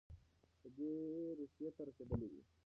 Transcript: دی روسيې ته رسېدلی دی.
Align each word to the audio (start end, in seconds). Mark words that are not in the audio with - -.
دی 0.75 0.89
روسيې 1.39 1.69
ته 1.75 1.81
رسېدلی 1.87 2.27
دی. 2.31 2.41